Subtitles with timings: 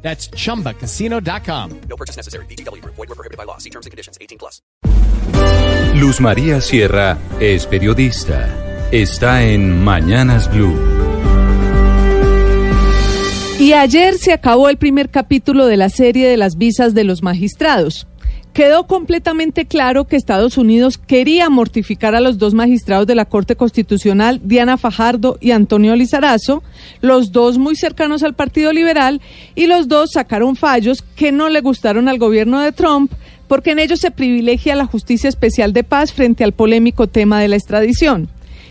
[0.00, 1.80] That's chumbacasino.com.
[1.88, 2.46] No purchase necessary.
[2.46, 2.82] BGW.
[2.84, 3.58] Void were prohibited by law.
[3.58, 4.16] See terms and conditions.
[4.20, 4.62] 18 plus.
[5.94, 8.48] Luz María Sierra es periodista.
[8.92, 10.76] Está en Mañanas Blue.
[13.58, 17.24] Y ayer se acabó el primer capítulo de la serie de las visas de los
[17.24, 18.06] magistrados.
[18.58, 23.54] Quedó completamente claro que Estados Unidos quería mortificar a los dos magistrados de la Corte
[23.54, 26.64] Constitucional, Diana Fajardo y Antonio Lizarazo,
[27.00, 29.20] los dos muy cercanos al Partido Liberal,
[29.54, 33.12] y los dos sacaron fallos que no le gustaron al gobierno de Trump,
[33.46, 37.46] porque en ellos se privilegia la justicia especial de paz frente al polémico tema de
[37.46, 38.28] la extradición.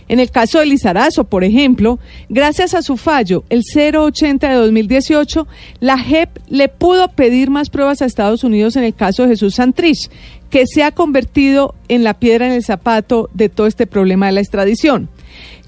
[0.07, 5.47] En el caso de Lizarazo, por ejemplo, gracias a su fallo, el 080 de 2018,
[5.79, 9.55] la JEP le pudo pedir más pruebas a Estados Unidos en el caso de Jesús
[9.55, 10.09] Santrich,
[10.49, 14.33] que se ha convertido en la piedra en el zapato de todo este problema de
[14.33, 15.09] la extradición.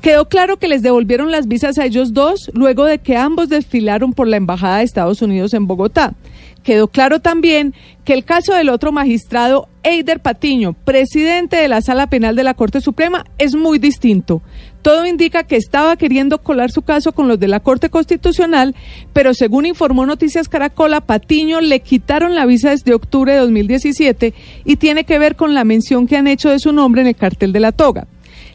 [0.01, 4.13] Quedó claro que les devolvieron las visas a ellos dos luego de que ambos desfilaron
[4.13, 6.13] por la Embajada de Estados Unidos en Bogotá.
[6.63, 7.73] Quedó claro también
[8.05, 12.53] que el caso del otro magistrado, Eider Patiño, presidente de la Sala Penal de la
[12.53, 14.41] Corte Suprema, es muy distinto.
[14.81, 18.75] Todo indica que estaba queriendo colar su caso con los de la Corte Constitucional,
[19.11, 24.33] pero según informó Noticias Caracol, a Patiño le quitaron la visa desde octubre de 2017
[24.63, 27.15] y tiene que ver con la mención que han hecho de su nombre en el
[27.15, 28.07] cartel de la toga.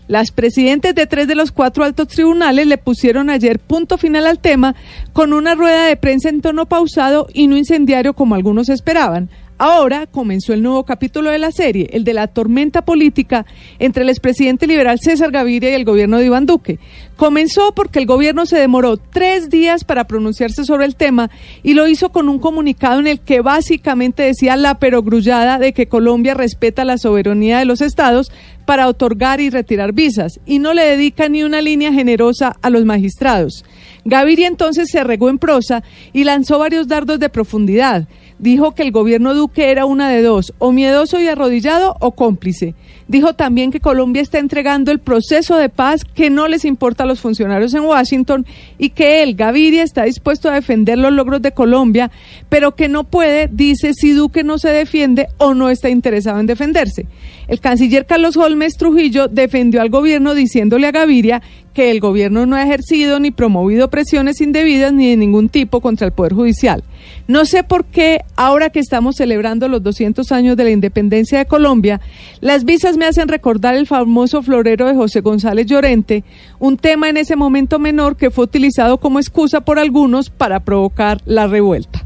[0.06, 4.38] Las presidentes de tres de los cuatro altos tribunales le pusieron ayer punto final al
[4.38, 4.74] tema
[5.14, 9.30] con una rueda de prensa en tono pausado y no incendiario como algunos esperaban.
[9.56, 13.46] Ahora comenzó el nuevo capítulo de la serie, el de la tormenta política
[13.78, 16.80] entre el expresidente liberal César Gaviria y el gobierno de Iván Duque.
[17.14, 21.30] Comenzó porque el gobierno se demoró tres días para pronunciarse sobre el tema
[21.62, 25.86] y lo hizo con un comunicado en el que básicamente decía la perogrullada de que
[25.86, 28.32] Colombia respeta la soberanía de los estados
[28.66, 32.84] para otorgar y retirar visas y no le dedica ni una línea generosa a los
[32.84, 33.64] magistrados.
[34.04, 38.08] Gaviria entonces se regó en prosa y lanzó varios dardos de profundidad
[38.38, 42.74] dijo que el gobierno Duque era una de dos, o miedoso y arrodillado o cómplice.
[43.06, 47.06] Dijo también que Colombia está entregando el proceso de paz que no les importa a
[47.06, 48.46] los funcionarios en Washington
[48.78, 52.10] y que él, Gaviria, está dispuesto a defender los logros de Colombia,
[52.48, 56.46] pero que no puede, dice, si Duque no se defiende o no está interesado en
[56.46, 57.06] defenderse.
[57.46, 61.42] El canciller Carlos Holmes Trujillo defendió al gobierno diciéndole a Gaviria
[61.74, 66.06] que el gobierno no ha ejercido ni promovido presiones indebidas ni de ningún tipo contra
[66.06, 66.84] el Poder Judicial.
[67.26, 71.46] No sé por qué, ahora que estamos celebrando los 200 años de la independencia de
[71.46, 72.00] Colombia,
[72.40, 76.24] las visas me hacen recordar el famoso florero de José González Llorente,
[76.58, 81.20] un tema en ese momento menor que fue utilizado como excusa por algunos para provocar
[81.24, 82.04] la revuelta.